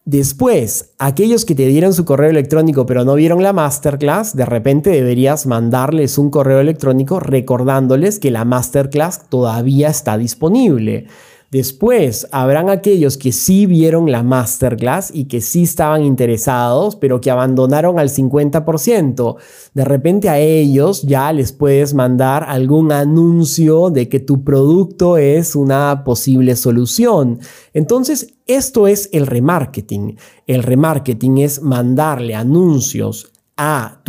Después, 0.06 0.92
aquellos 1.00 1.44
que 1.44 1.56
te 1.56 1.66
dieron 1.66 1.92
su 1.92 2.04
correo 2.04 2.30
electrónico 2.30 2.86
pero 2.86 3.04
no 3.04 3.16
vieron 3.16 3.42
la 3.42 3.52
masterclass, 3.52 4.36
de 4.36 4.46
repente 4.46 4.90
deberías 4.90 5.46
mandarles 5.46 6.16
un 6.16 6.30
correo 6.30 6.60
electrónico 6.60 7.18
recordándoles 7.18 8.20
que 8.20 8.30
la 8.30 8.44
masterclass 8.44 9.28
todavía 9.28 9.88
está 9.88 10.16
disponible. 10.16 11.08
Después 11.56 12.28
habrán 12.32 12.68
aquellos 12.68 13.16
que 13.16 13.32
sí 13.32 13.64
vieron 13.64 14.12
la 14.12 14.22
masterclass 14.22 15.10
y 15.10 15.24
que 15.24 15.40
sí 15.40 15.62
estaban 15.62 16.04
interesados, 16.04 16.96
pero 16.96 17.18
que 17.18 17.30
abandonaron 17.30 17.98
al 17.98 18.10
50%. 18.10 19.36
De 19.72 19.84
repente 19.86 20.28
a 20.28 20.38
ellos 20.38 21.00
ya 21.00 21.32
les 21.32 21.52
puedes 21.52 21.94
mandar 21.94 22.44
algún 22.46 22.92
anuncio 22.92 23.88
de 23.88 24.06
que 24.10 24.20
tu 24.20 24.44
producto 24.44 25.16
es 25.16 25.56
una 25.56 26.04
posible 26.04 26.56
solución. 26.56 27.38
Entonces, 27.72 28.34
esto 28.46 28.86
es 28.86 29.08
el 29.14 29.26
remarketing. 29.26 30.18
El 30.46 30.62
remarketing 30.62 31.38
es 31.38 31.62
mandarle 31.62 32.34
anuncios 32.34 33.32
a, 33.56 34.02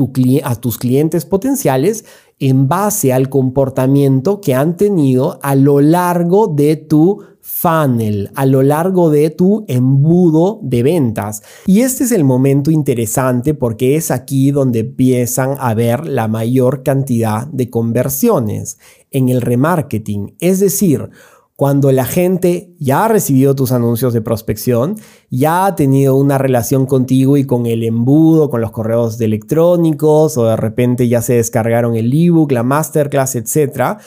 a 0.43 0.55
tus 0.55 0.77
clientes 0.77 1.25
potenciales 1.25 2.03
en 2.39 2.67
base 2.67 3.13
al 3.13 3.29
comportamiento 3.29 4.41
que 4.41 4.53
han 4.53 4.77
tenido 4.77 5.39
a 5.41 5.55
lo 5.55 5.81
largo 5.81 6.47
de 6.47 6.75
tu 6.75 7.23
funnel, 7.47 8.29
a 8.35 8.45
lo 8.45 8.61
largo 8.61 9.09
de 9.09 9.29
tu 9.29 9.63
embudo 9.69 10.59
de 10.61 10.83
ventas. 10.83 11.41
Y 11.65 11.79
este 11.79 12.03
es 12.03 12.11
el 12.11 12.25
momento 12.25 12.71
interesante 12.71 13.53
porque 13.53 13.95
es 13.95 14.11
aquí 14.11 14.51
donde 14.51 14.79
empiezan 14.79 15.55
a 15.57 15.73
ver 15.73 16.05
la 16.05 16.27
mayor 16.27 16.83
cantidad 16.83 17.47
de 17.47 17.69
conversiones 17.69 18.77
en 19.11 19.29
el 19.29 19.41
remarketing. 19.41 20.35
Es 20.39 20.59
decir, 20.59 21.09
cuando 21.55 21.91
la 21.91 22.05
gente 22.05 22.75
ya 22.77 23.05
ha 23.05 23.07
recibido 23.07 23.55
tus 23.55 23.71
anuncios 23.71 24.13
de 24.13 24.21
prospección, 24.21 24.95
ya 25.31 25.65
ha 25.65 25.75
tenido 25.75 26.15
una 26.15 26.37
relación 26.37 26.85
contigo 26.85 27.37
y 27.37 27.45
con 27.45 27.65
el 27.65 27.83
embudo, 27.83 28.51
con 28.51 28.61
los 28.61 28.69
correos 28.69 29.19
electrónicos, 29.19 30.37
o 30.37 30.45
de 30.45 30.55
repente 30.55 31.07
ya 31.07 31.23
se 31.23 31.33
descargaron 31.33 31.95
el 31.95 32.13
ebook, 32.13 32.51
la 32.51 32.61
masterclass, 32.61 33.35
etc. 33.37 33.97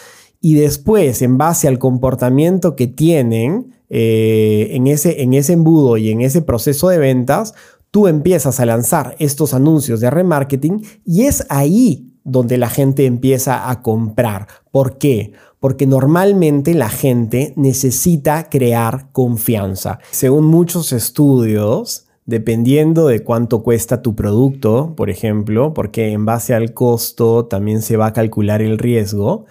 Y 0.41 0.55
después, 0.55 1.23
en 1.23 1.39
base 1.39 1.69
al 1.69 1.79
comportamiento 1.79 2.77
que 2.77 2.87
tienen 2.87 3.75
eh, 3.89 4.69
en, 4.73 4.87
ese, 4.87 5.23
en 5.23 5.35
ese 5.35 5.53
embudo 5.53 5.97
y 5.97 6.11
en 6.11 6.21
ese 6.21 6.43
proceso 6.43 6.89
de 6.89 6.99
ventas, 6.99 7.55
tú 7.91 8.07
empiezas 8.09 8.61
a 8.61 8.67
lanzar 8.67 9.17
estos 9.19 9.53
anuncios 9.53 10.01
de 10.01 10.11
remarketing 10.11 10.83
y 11.05 11.23
es 11.23 11.45
ahí 11.49 12.07
donde 12.25 12.59
la 12.59 12.71
gente 12.71 13.07
empieza 13.07 13.71
a 13.71 13.83
comprar. 13.83 14.47
¿Por 14.71 14.99
qué? 14.99 15.33
porque 15.61 15.87
normalmente 15.87 16.75
la 16.75 16.89
gente 16.89 17.53
necesita 17.57 18.49
crear 18.49 19.13
confianza. 19.13 20.01
Según 20.11 20.47
muchos 20.47 20.93
estudios, 20.93 22.07
dependiendo 22.25 23.07
de 23.07 23.23
cuánto 23.23 23.63
cuesta 23.63 24.01
tu 24.01 24.17
producto, 24.17 24.95
por 24.97 25.11
ejemplo, 25.11 25.75
porque 25.75 26.13
en 26.13 26.25
base 26.25 26.55
al 26.55 26.73
costo 26.73 27.45
también 27.45 27.83
se 27.83 27.99
va 27.99 28.07
a 28.07 28.13
calcular 28.15 28.63
el 28.63 28.79
riesgo, 28.79 29.45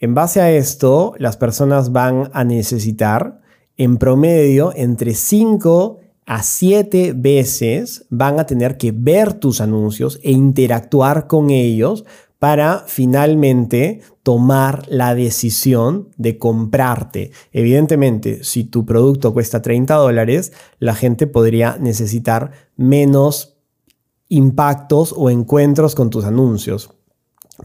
en 0.00 0.14
base 0.14 0.40
a 0.40 0.50
esto 0.50 1.14
las 1.18 1.36
personas 1.36 1.92
van 1.92 2.30
a 2.32 2.42
necesitar 2.42 3.40
en 3.76 3.98
promedio 3.98 4.72
entre 4.74 5.14
5 5.14 5.98
a 6.26 6.42
7 6.42 7.12
veces 7.16 8.06
van 8.08 8.40
a 8.40 8.46
tener 8.46 8.76
que 8.76 8.92
ver 8.92 9.34
tus 9.34 9.60
anuncios 9.60 10.18
e 10.22 10.32
interactuar 10.32 11.26
con 11.26 11.50
ellos 11.50 12.04
para 12.38 12.84
finalmente 12.86 14.00
tomar 14.22 14.86
la 14.88 15.14
decisión 15.14 16.08
de 16.16 16.38
comprarte. 16.38 17.32
Evidentemente, 17.52 18.44
si 18.44 18.64
tu 18.64 18.86
producto 18.86 19.34
cuesta 19.34 19.60
30 19.60 19.94
dólares, 19.94 20.52
la 20.78 20.94
gente 20.94 21.26
podría 21.26 21.76
necesitar 21.78 22.52
menos 22.76 23.58
impactos 24.28 25.12
o 25.14 25.28
encuentros 25.28 25.94
con 25.94 26.08
tus 26.08 26.24
anuncios. 26.24 26.99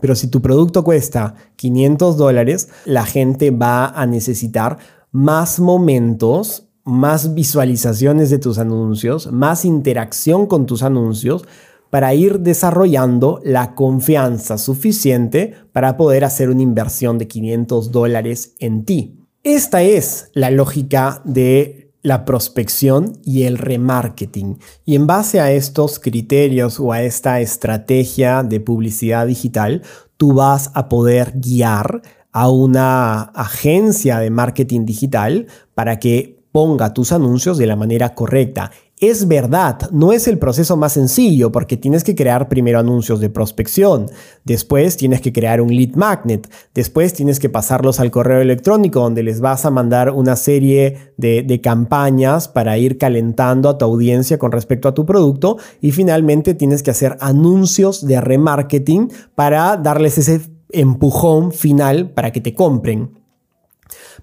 Pero 0.01 0.15
si 0.15 0.27
tu 0.27 0.41
producto 0.41 0.83
cuesta 0.83 1.35
500 1.55 2.17
dólares, 2.17 2.69
la 2.85 3.05
gente 3.05 3.51
va 3.51 3.87
a 3.87 4.05
necesitar 4.05 4.77
más 5.11 5.59
momentos, 5.59 6.67
más 6.83 7.33
visualizaciones 7.33 8.29
de 8.29 8.39
tus 8.39 8.57
anuncios, 8.57 9.31
más 9.31 9.65
interacción 9.65 10.45
con 10.47 10.65
tus 10.65 10.83
anuncios 10.83 11.45
para 11.89 12.13
ir 12.13 12.41
desarrollando 12.41 13.39
la 13.43 13.73
confianza 13.73 14.57
suficiente 14.57 15.53
para 15.71 15.95
poder 15.95 16.25
hacer 16.25 16.49
una 16.49 16.61
inversión 16.61 17.17
de 17.17 17.27
500 17.27 17.91
dólares 17.91 18.55
en 18.59 18.83
ti. 18.83 19.21
Esta 19.43 19.83
es 19.83 20.29
la 20.33 20.49
lógica 20.49 21.21
de 21.23 21.84
la 22.05 22.23
prospección 22.23 23.19
y 23.25 23.43
el 23.43 23.57
remarketing. 23.57 24.59
Y 24.85 24.95
en 24.95 25.07
base 25.07 25.39
a 25.39 25.51
estos 25.51 25.97
criterios 25.97 26.79
o 26.79 26.93
a 26.93 27.01
esta 27.01 27.41
estrategia 27.41 28.43
de 28.43 28.59
publicidad 28.59 29.25
digital, 29.25 29.81
tú 30.15 30.33
vas 30.33 30.69
a 30.75 30.87
poder 30.87 31.33
guiar 31.35 32.03
a 32.31 32.47
una 32.49 33.21
agencia 33.21 34.19
de 34.19 34.29
marketing 34.29 34.85
digital 34.85 35.47
para 35.73 35.97
que 35.97 36.43
ponga 36.51 36.93
tus 36.93 37.11
anuncios 37.11 37.57
de 37.57 37.65
la 37.65 37.75
manera 37.75 38.13
correcta 38.13 38.71
es 39.01 39.27
verdad, 39.27 39.89
no 39.91 40.13
es 40.13 40.25
el 40.29 40.39
proceso 40.39 40.77
más 40.77 40.93
sencillo 40.93 41.51
porque 41.51 41.75
tienes 41.75 42.05
que 42.05 42.15
crear 42.15 42.47
primero 42.47 42.79
anuncios 42.79 43.19
de 43.19 43.29
prospección, 43.29 44.05
después 44.45 44.95
tienes 44.95 45.19
que 45.19 45.33
crear 45.33 45.59
un 45.59 45.75
lead 45.75 45.95
magnet, 45.95 46.49
después 46.73 47.13
tienes 47.13 47.41
que 47.41 47.49
pasarlos 47.49 47.99
al 47.99 48.09
correo 48.09 48.39
electrónico 48.39 49.01
donde 49.01 49.21
les 49.21 49.41
vas 49.41 49.65
a 49.65 49.71
mandar 49.71 50.11
una 50.11 50.37
serie 50.37 51.13
de, 51.17 51.59
campañas 51.61 52.47
para 52.47 52.77
ir 52.77 52.97
calentando 52.97 53.69
a 53.69 53.77
tu 53.77 53.85
audiencia 53.85 54.37
con 54.37 54.51
respecto 54.51 54.87
a 54.87 54.93
tu 54.93 55.05
producto 55.05 55.57
y 55.81 55.91
finalmente 55.91 56.53
tienes 56.53 56.83
que 56.83 56.91
hacer 56.91 57.17
anuncios 57.19 58.05
de 58.05 58.21
remarketing 58.21 59.11
para 59.35 59.77
darles 59.77 60.17
ese 60.17 60.41
empujón 60.69 61.51
final 61.51 62.11
para 62.11 62.31
que 62.31 62.41
te 62.41 62.53
compren 62.53 63.24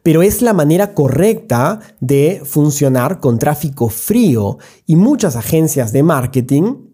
pero 0.03 0.23
es 0.23 0.43
la 0.43 0.53
manera 0.53 0.95
correcta 0.95 1.81
de 2.01 2.43
funcionar 2.45 3.21
con 3.21 3.39
tráfico 3.39 3.89
frío 3.89 4.59
y 4.87 4.97
muchas 4.97 5.37
agencias 5.37 5.93
de 5.93 6.03
marketing 6.03 6.92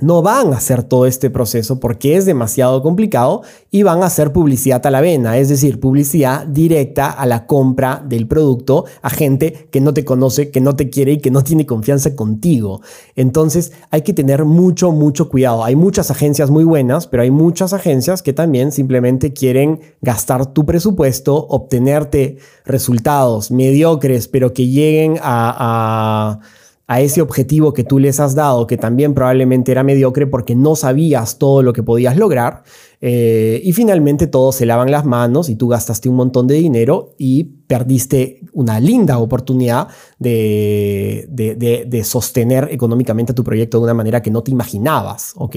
no 0.00 0.22
van 0.22 0.52
a 0.52 0.56
hacer 0.56 0.82
todo 0.82 1.06
este 1.06 1.30
proceso 1.30 1.80
porque 1.80 2.16
es 2.16 2.26
demasiado 2.26 2.82
complicado 2.82 3.42
y 3.70 3.82
van 3.82 4.02
a 4.02 4.06
hacer 4.06 4.32
publicidad 4.32 4.86
a 4.86 4.90
la 4.90 5.00
vena, 5.00 5.38
es 5.38 5.48
decir, 5.48 5.80
publicidad 5.80 6.46
directa 6.46 7.10
a 7.10 7.24
la 7.26 7.46
compra 7.46 8.04
del 8.06 8.26
producto 8.26 8.84
a 9.02 9.10
gente 9.10 9.68
que 9.70 9.80
no 9.80 9.94
te 9.94 10.04
conoce, 10.04 10.50
que 10.50 10.60
no 10.60 10.76
te 10.76 10.90
quiere 10.90 11.12
y 11.12 11.18
que 11.18 11.30
no 11.30 11.42
tiene 11.42 11.66
confianza 11.66 12.14
contigo. 12.14 12.82
Entonces 13.14 13.72
hay 13.90 14.02
que 14.02 14.12
tener 14.12 14.44
mucho, 14.44 14.92
mucho 14.92 15.28
cuidado. 15.28 15.64
Hay 15.64 15.76
muchas 15.76 16.10
agencias 16.10 16.50
muy 16.50 16.64
buenas, 16.64 17.06
pero 17.06 17.22
hay 17.22 17.30
muchas 17.30 17.72
agencias 17.72 18.22
que 18.22 18.32
también 18.32 18.72
simplemente 18.72 19.32
quieren 19.32 19.80
gastar 20.02 20.52
tu 20.52 20.66
presupuesto, 20.66 21.34
obtenerte 21.48 22.38
resultados 22.64 23.50
mediocres, 23.50 24.28
pero 24.28 24.52
que 24.52 24.66
lleguen 24.66 25.18
a, 25.22 26.40
a 26.40 26.40
a 26.88 27.00
ese 27.00 27.20
objetivo 27.20 27.72
que 27.72 27.82
tú 27.82 27.98
les 27.98 28.20
has 28.20 28.34
dado, 28.34 28.66
que 28.66 28.76
también 28.76 29.12
probablemente 29.12 29.72
era 29.72 29.82
mediocre 29.82 30.26
porque 30.26 30.54
no 30.54 30.76
sabías 30.76 31.38
todo 31.38 31.62
lo 31.62 31.72
que 31.72 31.82
podías 31.82 32.16
lograr, 32.16 32.62
eh, 33.00 33.60
y 33.64 33.72
finalmente 33.72 34.26
todos 34.26 34.56
se 34.56 34.66
lavan 34.66 34.90
las 34.90 35.04
manos 35.04 35.48
y 35.48 35.56
tú 35.56 35.68
gastaste 35.68 36.08
un 36.08 36.16
montón 36.16 36.46
de 36.46 36.54
dinero 36.54 37.14
y 37.18 37.44
perdiste 37.66 38.40
una 38.52 38.80
linda 38.80 39.18
oportunidad 39.18 39.88
de, 40.18 41.26
de, 41.28 42.04
sostener 42.04 42.68
económicamente 42.70 43.34
tu 43.34 43.42
proyecto 43.42 43.78
de 43.78 43.84
una 43.84 43.94
manera 43.94 44.22
que 44.22 44.30
no 44.30 44.42
te 44.42 44.50
imaginabas, 44.50 45.32
¿ok? 45.36 45.56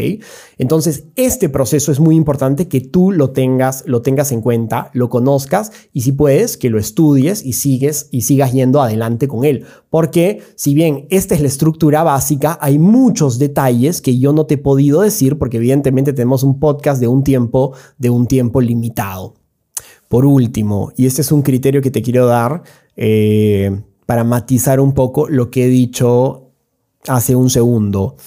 Entonces, 0.58 1.06
este 1.16 1.50
proceso 1.50 1.92
es 1.92 2.00
muy 2.00 2.16
importante 2.16 2.68
que 2.68 2.82
tú 2.82 3.12
lo 3.12 3.32
tengas, 3.32 3.84
lo 3.86 4.02
tengas 4.02 4.32
en 4.32 4.42
cuenta, 4.42 4.90
lo 4.94 5.10
conozcas 5.10 5.72
y 5.94 6.02
si 6.02 6.12
puedes, 6.12 6.58
que 6.58 6.70
lo 6.70 6.80
estudies 6.80 7.46
y, 7.46 7.54
sigues, 7.54 8.08
y 8.12 8.22
sigas 8.22 8.54
yendo 8.54 8.82
adelante 8.82 9.28
con 9.28 9.46
él. 9.46 9.66
Porque 9.90 10.42
si 10.56 10.74
bien 10.74 11.08
esta 11.10 11.36
es 11.36 11.42
la 11.42 11.48
estructura 11.48 12.04
básica, 12.04 12.58
hay 12.62 12.80
muchos 12.80 13.40
detalles 13.40 14.02
que 14.02 14.18
yo 14.18 14.34
no 14.34 14.46
te 14.46 14.56
he 14.56 14.58
podido 14.58 15.02
decir 15.02 15.38
porque 15.38 15.58
evidentemente 15.58 16.14
tenemos 16.14 16.44
un 16.44 16.60
podcast 16.60 17.00
de 17.00 17.08
un 17.08 17.24
tiempo, 17.24 17.74
de 17.98 18.10
un 18.10 18.28
tiempo 18.28 18.62
limitado. 18.62 19.39
Por 20.10 20.26
último, 20.26 20.92
y 20.98 21.06
este 21.06 21.22
es 21.22 21.32
un 21.32 21.44
criterio 21.44 21.82
que 21.82 21.92
te 21.92 22.02
quiero 22.02 22.26
dar 22.26 22.64
eh, 22.98 23.80
para 24.08 24.24
matizar 24.24 24.80
un 24.80 24.94
poco 24.94 25.30
lo 25.30 25.52
que 25.52 25.66
he 25.66 25.68
dicho 25.68 26.50
hace 27.08 27.36
un 27.36 27.52
segundo. 27.52 28.18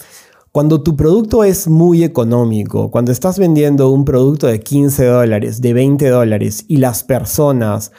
Cuando 0.53 0.83
tu 0.83 0.97
producto 0.97 1.43
es 1.43 1.67
muy 1.67 2.05
económico, 2.05 2.91
cuando 2.93 3.11
estás 3.11 3.37
vendiendo 3.37 3.91
un 3.91 4.05
producto 4.05 4.47
de 4.47 4.61
15 4.61 5.07
dólares, 5.07 5.61
de 5.61 5.73
20 5.73 6.09
dólares 6.09 6.65
y 6.69 6.77
las 6.77 7.03
personas 7.03 7.91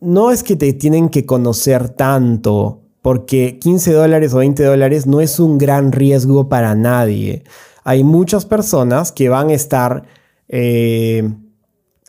no 0.00 0.30
es 0.30 0.42
que 0.42 0.56
te 0.56 0.74
tienen 0.74 1.08
que 1.08 1.24
conocer 1.24 1.88
tanto, 1.88 2.82
porque 3.00 3.58
15 3.58 3.92
dólares 3.94 4.34
o 4.34 4.38
20 4.38 4.62
dólares 4.62 5.06
no 5.06 5.22
es 5.22 5.40
un 5.40 5.56
gran 5.56 5.90
riesgo 5.90 6.50
para 6.50 6.74
nadie. 6.74 7.44
Hay 7.82 8.04
muchas 8.04 8.44
personas 8.44 9.10
que 9.10 9.30
van 9.30 9.48
a 9.48 9.54
estar 9.54 10.02
eh, 10.48 11.32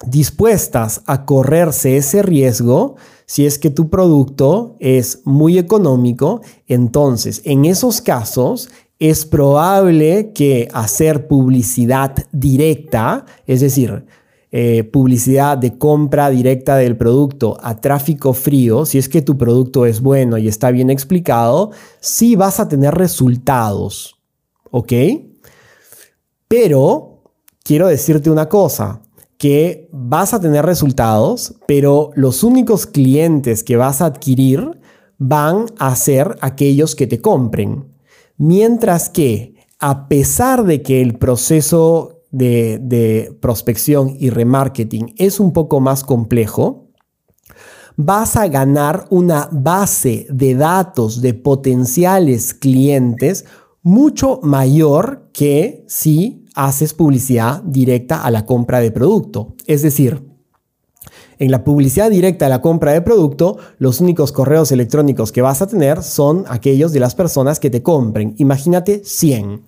dispuestas 0.06 1.02
a 1.06 1.26
correrse 1.26 1.98
ese 1.98 2.22
riesgo 2.22 2.96
si 3.26 3.46
es 3.46 3.60
que 3.60 3.70
tu 3.70 3.90
producto 3.90 4.76
es 4.80 5.22
muy 5.26 5.58
económico, 5.58 6.42
entonces 6.68 7.42
en 7.44 7.66
esos 7.66 8.02
casos 8.02 8.70
es 9.00 9.26
probable 9.26 10.32
que 10.34 10.70
hacer 10.74 11.28
publicidad 11.28 12.16
directa, 12.32 13.26
es 13.46 13.62
decir, 13.62 14.06
eh, 14.50 14.86
publicidad 14.86 15.58
de 15.58 15.78
compra 15.78 16.30
directa 16.30 16.78
del 16.78 16.96
producto 16.96 17.58
a 17.62 17.82
tráfico 17.82 18.34
frío, 18.34 18.86
si 18.86 18.98
es 18.98 19.10
que 19.10 19.22
tu 19.22 19.38
producto 19.38 19.86
es 19.86 20.00
bueno 20.00 20.38
y 20.38 20.48
está 20.48 20.72
bien 20.72 20.90
explicado, 20.90 21.72
sí 22.00 22.38
vas 22.38 22.62
a 22.62 22.70
tener 22.70 22.96
resultados. 22.96 24.16
¿Ok? 24.72 24.94
Pero 26.48 27.24
quiero 27.64 27.88
decirte 27.88 28.30
una 28.30 28.48
cosa, 28.48 29.02
que 29.38 29.88
vas 29.92 30.34
a 30.34 30.40
tener 30.40 30.66
resultados, 30.66 31.56
pero 31.68 32.12
los 32.16 32.44
únicos 32.44 32.86
clientes 32.86 33.64
que 33.64 33.78
vas 33.78 34.02
a 34.02 34.06
adquirir 34.06 34.80
van 35.18 35.66
a 35.78 35.96
ser 35.96 36.38
aquellos 36.42 36.96
que 36.96 37.08
te 37.08 37.22
compren. 37.22 37.86
Mientras 38.38 39.10
que, 39.10 39.56
a 39.80 40.08
pesar 40.08 40.64
de 40.64 40.82
que 40.82 41.02
el 41.02 41.18
proceso 41.18 42.22
de, 42.32 42.80
de 42.82 43.36
prospección 43.40 44.16
y 44.18 44.30
remarketing 44.30 45.14
es 45.18 45.40
un 45.40 45.54
poco 45.54 45.80
más 45.80 46.04
complejo, 46.04 46.88
vas 47.96 48.36
a 48.36 48.48
ganar 48.48 49.06
una 49.10 49.50
base 49.52 50.28
de 50.30 50.56
datos 50.56 51.22
de 51.22 51.34
potenciales 51.34 52.54
clientes 52.54 53.46
mucho 53.82 54.40
mayor 54.44 55.30
que 55.32 55.84
si 55.88 56.46
haces 56.58 56.94
publicidad 56.94 57.62
directa 57.62 58.24
a 58.24 58.32
la 58.32 58.46
compra 58.46 58.80
de 58.80 58.92
producto. 58.92 59.56
Es 59.68 59.84
decir, 59.84 60.24
en 61.38 61.52
la 61.52 61.64
publicidad 61.64 62.10
directa 62.10 62.48
a 62.48 62.50
la 62.50 62.62
compra 62.62 62.94
de 62.94 63.02
producto, 63.02 63.58
los 63.78 64.02
únicos 64.02 64.32
correos 64.32 64.72
electrónicos 64.72 65.32
que 65.32 65.44
vas 65.44 65.62
a 65.62 65.68
tener 65.68 66.02
son 66.02 66.46
aquellos 66.50 66.92
de 66.92 67.00
las 67.00 67.14
personas 67.14 67.60
que 67.60 67.70
te 67.70 67.84
compren. 67.84 68.34
Imagínate 68.38 69.04
100. 69.06 69.68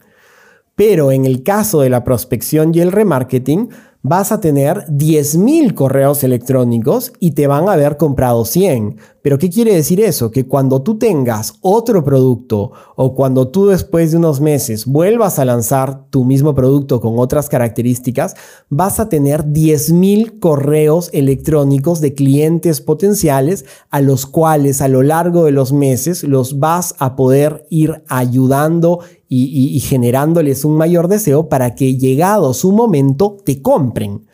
Pero 0.75 1.11
en 1.11 1.25
el 1.25 1.43
caso 1.43 1.81
de 1.81 1.89
la 1.91 2.03
prospección 2.03 2.73
y 2.73 2.79
el 2.79 2.91
remarketing, 2.91 3.69
vas 4.01 4.31
a 4.31 4.39
tener 4.39 4.85
10.000 4.87 5.75
correos 5.75 6.23
electrónicos 6.23 7.11
y 7.19 7.31
te 7.31 7.47
van 7.47 7.69
a 7.69 7.73
haber 7.73 7.97
comprado 7.97 8.45
100. 8.45 8.97
Pero 9.21 9.37
¿qué 9.37 9.49
quiere 9.49 9.75
decir 9.75 9.99
eso? 9.99 10.31
Que 10.31 10.45
cuando 10.45 10.81
tú 10.81 10.97
tengas 10.97 11.55
otro 11.61 12.03
producto 12.03 12.71
o 12.95 13.13
cuando 13.13 13.49
tú 13.49 13.67
después 13.67 14.11
de 14.11 14.17
unos 14.17 14.39
meses 14.39 14.85
vuelvas 14.85 15.39
a 15.39 15.45
lanzar 15.45 16.05
tu 16.09 16.23
mismo 16.23 16.55
producto 16.55 17.01
con 17.01 17.19
otras 17.19 17.49
características, 17.49 18.35
vas 18.69 18.99
a 18.99 19.09
tener 19.09 19.45
10.000 19.45 20.39
correos 20.39 21.09
electrónicos 21.13 21.99
de 21.99 22.13
clientes 22.13 22.81
potenciales 22.81 23.65
a 23.89 23.99
los 24.01 24.25
cuales 24.25 24.81
a 24.81 24.87
lo 24.87 25.03
largo 25.03 25.45
de 25.45 25.51
los 25.51 25.73
meses 25.73 26.23
los 26.23 26.59
vas 26.59 26.95
a 26.99 27.15
poder 27.15 27.65
ir 27.69 28.03
ayudando 28.07 28.99
y, 29.31 29.79
generándoles 29.81 30.65
un 30.65 30.75
mayor 30.75 31.07
deseo 31.07 31.49
para 31.49 31.75
que 31.75 31.97
llegado 31.97 32.53
su 32.53 32.71
momento 32.71 33.37
te 33.45 33.61
compren. 33.61 34.25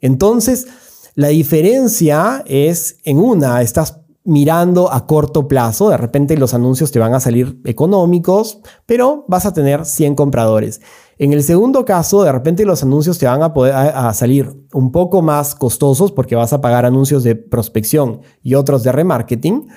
Entonces, 0.00 0.66
la 1.14 1.28
diferencia 1.28 2.42
es 2.46 2.96
en 3.04 3.18
una, 3.18 3.62
estás 3.62 3.99
mirando 4.24 4.92
a 4.92 5.06
corto 5.06 5.48
plazo, 5.48 5.88
de 5.88 5.96
repente 5.96 6.36
los 6.36 6.52
anuncios 6.52 6.90
te 6.90 6.98
van 6.98 7.14
a 7.14 7.20
salir 7.20 7.60
económicos, 7.64 8.60
pero 8.86 9.24
vas 9.28 9.46
a 9.46 9.52
tener 9.52 9.86
100 9.86 10.14
compradores. 10.14 10.80
En 11.18 11.32
el 11.32 11.42
segundo 11.42 11.84
caso, 11.84 12.22
de 12.22 12.32
repente 12.32 12.64
los 12.64 12.82
anuncios 12.82 13.18
te 13.18 13.26
van 13.26 13.42
a, 13.42 13.52
poder, 13.52 13.74
salir 14.14 14.66
un 14.72 14.92
poco 14.92 15.22
más 15.22 15.54
costosos 15.54 16.12
porque 16.12 16.36
vas 16.36 16.52
a 16.52 16.60
pagar 16.60 16.84
anuncios 16.84 17.22
de 17.24 17.34
prospección 17.34 18.20
y 18.42 18.54
otros 18.54 18.82
de 18.82 18.92
remarketing, 18.92 19.68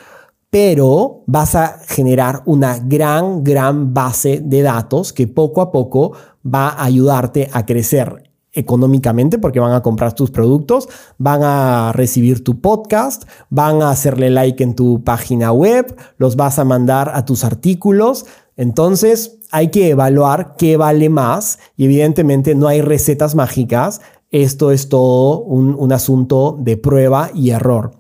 pero 0.49 1.23
vas 1.25 1.55
a 1.55 1.79
generar 1.87 2.43
una 2.45 2.79
gran, 2.79 3.43
gran 3.43 3.93
base 3.93 4.41
de 4.43 4.61
datos 4.61 5.11
que 5.13 5.27
poco 5.27 5.61
a 5.61 5.71
poco 5.71 6.13
va 6.45 6.69
a 6.69 6.83
ayudarte 6.83 7.49
a 7.51 7.65
crecer 7.65 8.32
económicamente 8.53 9.39
porque 9.39 9.59
van 9.59 9.73
a 9.73 9.81
comprar 9.81 10.13
tus 10.13 10.31
productos, 10.31 10.87
van 11.17 11.41
a 11.43 11.91
recibir 11.93 12.43
tu 12.43 12.61
podcast, 12.61 13.23
van 13.49 13.81
a 13.81 13.89
hacerle 13.89 14.29
like 14.29 14.63
en 14.63 14.75
tu 14.75 15.03
página 15.03 15.51
web, 15.51 15.95
los 16.17 16.35
vas 16.35 16.59
a 16.59 16.63
mandar 16.63 17.11
a 17.13 17.25
tus 17.25 17.43
artículos. 17.43 18.25
Entonces 18.55 19.39
hay 19.51 19.69
que 19.69 19.89
evaluar 19.89 20.55
qué 20.57 20.77
vale 20.77 21.09
más 21.09 21.59
y 21.75 21.85
evidentemente 21.85 22.55
no 22.55 22.67
hay 22.67 22.81
recetas 22.81 23.35
mágicas. 23.35 24.01
Esto 24.29 24.71
es 24.71 24.89
todo 24.89 25.41
un, 25.41 25.75
un 25.77 25.91
asunto 25.91 26.57
de 26.59 26.77
prueba 26.77 27.29
y 27.33 27.49
error. 27.49 27.91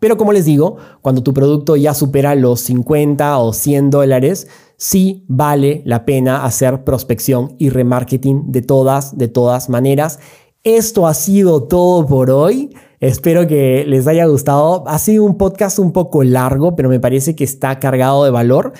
Pero 0.00 0.16
como 0.16 0.32
les 0.32 0.44
digo, 0.44 0.76
cuando 1.02 1.22
tu 1.22 1.34
producto 1.34 1.76
ya 1.76 1.94
supera 1.94 2.34
los 2.34 2.60
50 2.60 3.38
o 3.38 3.52
100 3.52 3.90
dólares, 3.90 4.48
sí 4.76 5.24
vale 5.28 5.82
la 5.84 6.04
pena 6.04 6.44
hacer 6.44 6.84
prospección 6.84 7.54
y 7.58 7.70
remarketing 7.70 8.52
de 8.52 8.62
todas, 8.62 9.16
de 9.16 9.28
todas 9.28 9.68
maneras. 9.68 10.18
Esto 10.62 11.06
ha 11.06 11.14
sido 11.14 11.64
todo 11.64 12.06
por 12.06 12.30
hoy. 12.30 12.70
Espero 13.00 13.46
que 13.46 13.84
les 13.86 14.06
haya 14.06 14.24
gustado. 14.24 14.84
Ha 14.86 14.98
sido 14.98 15.24
un 15.24 15.36
podcast 15.36 15.78
un 15.78 15.92
poco 15.92 16.24
largo, 16.24 16.74
pero 16.74 16.88
me 16.88 17.00
parece 17.00 17.36
que 17.36 17.44
está 17.44 17.78
cargado 17.78 18.24
de 18.24 18.30
valor. 18.30 18.72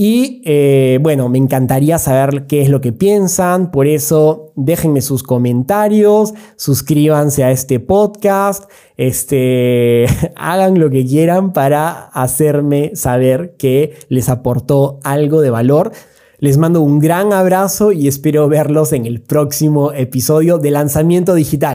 Y 0.00 0.42
eh, 0.44 1.00
bueno, 1.02 1.28
me 1.28 1.38
encantaría 1.38 1.98
saber 1.98 2.46
qué 2.46 2.62
es 2.62 2.68
lo 2.68 2.80
que 2.80 2.92
piensan, 2.92 3.72
por 3.72 3.88
eso 3.88 4.52
déjenme 4.54 5.00
sus 5.00 5.24
comentarios, 5.24 6.34
suscríbanse 6.54 7.42
a 7.42 7.50
este 7.50 7.80
podcast, 7.80 8.70
este, 8.96 10.06
hagan 10.36 10.78
lo 10.78 10.88
que 10.88 11.04
quieran 11.04 11.52
para 11.52 11.90
hacerme 12.12 12.92
saber 12.94 13.56
que 13.58 13.96
les 14.08 14.28
aportó 14.28 15.00
algo 15.02 15.40
de 15.40 15.50
valor. 15.50 15.90
Les 16.38 16.58
mando 16.58 16.80
un 16.80 17.00
gran 17.00 17.32
abrazo 17.32 17.90
y 17.90 18.06
espero 18.06 18.48
verlos 18.48 18.92
en 18.92 19.04
el 19.04 19.20
próximo 19.20 19.92
episodio 19.92 20.58
de 20.58 20.70
Lanzamiento 20.70 21.34
Digital. 21.34 21.66